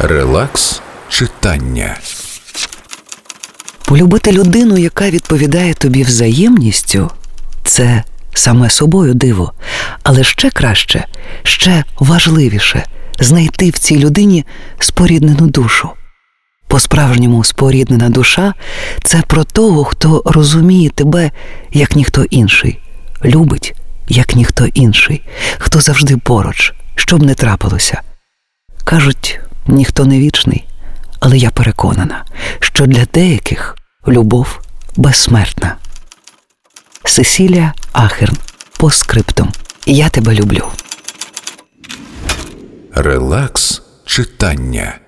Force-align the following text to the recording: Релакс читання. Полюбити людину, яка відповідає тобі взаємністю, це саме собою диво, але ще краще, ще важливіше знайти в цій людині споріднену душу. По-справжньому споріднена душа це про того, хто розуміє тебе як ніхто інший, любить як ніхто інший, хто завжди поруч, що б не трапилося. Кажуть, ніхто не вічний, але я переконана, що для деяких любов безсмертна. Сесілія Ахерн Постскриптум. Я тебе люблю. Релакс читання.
Релакс 0.00 0.82
читання. 1.08 1.96
Полюбити 3.84 4.32
людину, 4.32 4.78
яка 4.78 5.10
відповідає 5.10 5.74
тобі 5.74 6.02
взаємністю, 6.02 7.10
це 7.64 8.04
саме 8.34 8.70
собою 8.70 9.14
диво, 9.14 9.52
але 10.02 10.24
ще 10.24 10.50
краще, 10.50 11.06
ще 11.42 11.84
важливіше 11.98 12.84
знайти 13.20 13.70
в 13.70 13.78
цій 13.78 13.98
людині 13.98 14.46
споріднену 14.78 15.46
душу. 15.46 15.90
По-справжньому 16.68 17.44
споріднена 17.44 18.08
душа 18.08 18.54
це 19.02 19.22
про 19.22 19.44
того, 19.44 19.84
хто 19.84 20.22
розуміє 20.26 20.90
тебе 20.90 21.30
як 21.72 21.96
ніхто 21.96 22.24
інший, 22.24 22.80
любить 23.24 23.74
як 24.08 24.36
ніхто 24.36 24.66
інший, 24.66 25.22
хто 25.58 25.80
завжди 25.80 26.16
поруч, 26.16 26.74
що 26.94 27.16
б 27.16 27.22
не 27.22 27.34
трапилося. 27.34 28.00
Кажуть, 28.84 29.37
ніхто 29.68 30.04
не 30.04 30.18
вічний, 30.18 30.64
але 31.20 31.38
я 31.38 31.50
переконана, 31.50 32.24
що 32.60 32.86
для 32.86 33.04
деяких 33.04 33.76
любов 34.08 34.60
безсмертна. 34.96 35.76
Сесілія 37.04 37.74
Ахерн 37.92 38.36
Постскриптум. 38.78 39.52
Я 39.86 40.08
тебе 40.08 40.34
люблю. 40.34 40.64
Релакс 42.94 43.82
читання. 44.04 44.98